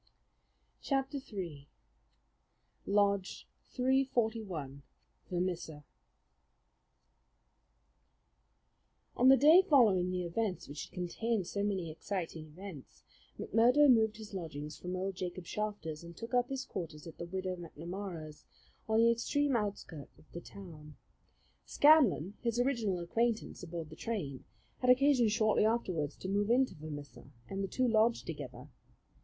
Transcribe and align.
Chapter 0.81 1.19
3 1.19 1.69
Lodge 2.87 3.45
341, 3.67 4.81
Vermissa 5.29 5.83
On 9.15 9.29
the 9.29 9.37
day 9.37 9.61
following 9.61 10.09
the 10.09 10.17
evening 10.17 10.57
which 10.67 10.85
had 10.85 10.91
contained 10.91 11.45
so 11.45 11.63
many 11.63 11.91
exciting 11.91 12.47
events, 12.47 13.03
McMurdo 13.37 13.93
moved 13.93 14.17
his 14.17 14.33
lodgings 14.33 14.75
from 14.75 14.95
old 14.95 15.13
Jacob 15.17 15.45
Shafter's 15.45 16.03
and 16.03 16.17
took 16.17 16.33
up 16.33 16.49
his 16.49 16.65
quarters 16.65 17.05
at 17.05 17.19
the 17.19 17.27
Widow 17.27 17.55
MacNamara's 17.57 18.43
on 18.89 19.03
the 19.03 19.11
extreme 19.11 19.55
outskirts 19.55 20.17
of 20.17 20.25
the 20.31 20.41
town. 20.41 20.95
Scanlan, 21.67 22.33
his 22.41 22.59
original 22.59 22.99
acquaintance 23.01 23.61
aboard 23.61 23.91
the 23.91 23.95
train, 23.95 24.45
had 24.79 24.89
occasion 24.89 25.27
shortly 25.29 25.63
afterwards 25.63 26.15
to 26.15 26.27
move 26.27 26.49
into 26.49 26.73
Vermissa, 26.73 27.29
and 27.47 27.63
the 27.63 27.67
two 27.67 27.87
lodged 27.87 28.25
together. 28.25 28.67